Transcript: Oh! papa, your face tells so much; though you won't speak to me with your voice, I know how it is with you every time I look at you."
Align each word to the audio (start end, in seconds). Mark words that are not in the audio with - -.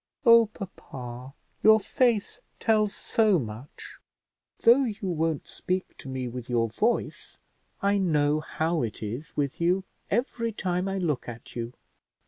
Oh! 0.25 0.47
papa, 0.47 1.35
your 1.61 1.79
face 1.79 2.39
tells 2.59 2.91
so 2.95 3.37
much; 3.37 3.97
though 4.61 4.85
you 4.85 5.11
won't 5.11 5.47
speak 5.47 5.95
to 5.99 6.09
me 6.09 6.27
with 6.27 6.49
your 6.49 6.69
voice, 6.69 7.37
I 7.83 7.99
know 7.99 8.39
how 8.39 8.81
it 8.81 9.03
is 9.03 9.37
with 9.37 9.61
you 9.61 9.83
every 10.09 10.53
time 10.53 10.87
I 10.87 10.97
look 10.97 11.29
at 11.29 11.55
you." 11.55 11.73